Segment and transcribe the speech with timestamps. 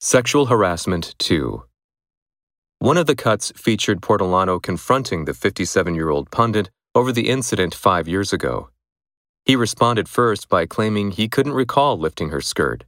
[0.00, 1.64] Sexual Harassment 2
[2.78, 7.74] One of the cuts featured Portolano confronting the 57 year old pundit over the incident
[7.74, 8.70] five years ago.
[9.44, 12.84] He responded first by claiming he couldn't recall lifting her skirt.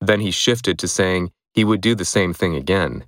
[0.00, 3.06] Then he shifted to saying he would do the same thing again.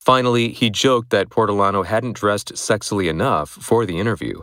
[0.00, 4.40] Finally, he joked that Portolano hadn't dressed sexily enough for the interview.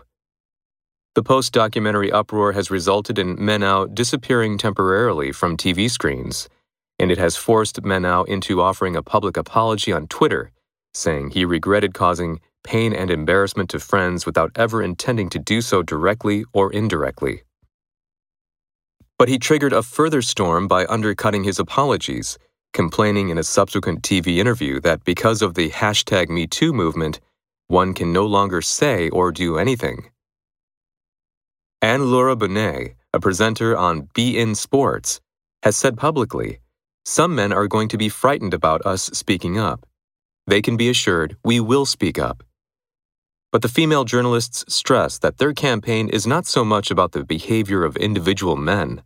[1.16, 6.48] The post documentary uproar has resulted in Ménès disappearing temporarily from TV screens
[7.00, 10.52] and it has forced Ménès into offering a public apology on Twitter,
[10.94, 15.84] saying he regretted causing pain and embarrassment to friends without ever intending to do so
[15.84, 17.44] directly or indirectly.
[19.18, 22.38] But he triggered a further storm by undercutting his apologies,
[22.74, 27.20] complaining in a subsequent TV interview that because of the hashtag MeToo movement,
[27.68, 30.10] one can no longer say or do anything.
[31.82, 35.22] Anne Laura Bonnet, a presenter on beIN Sports,
[35.64, 36.60] has said publicly
[37.08, 39.86] some men are going to be frightened about us speaking up.
[40.46, 42.44] They can be assured we will speak up.
[43.50, 47.86] But the female journalists stress that their campaign is not so much about the behavior
[47.86, 49.04] of individual men.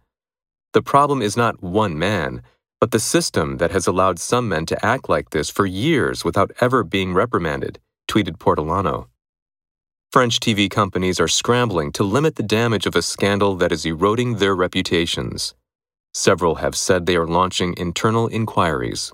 [0.73, 2.41] The problem is not one man,
[2.79, 6.49] but the system that has allowed some men to act like this for years without
[6.59, 7.77] ever being reprimanded,
[8.09, 9.09] tweeted Portolano.
[10.11, 14.37] French TV companies are scrambling to limit the damage of a scandal that is eroding
[14.37, 15.53] their reputations.
[16.13, 19.13] Several have said they are launching internal inquiries.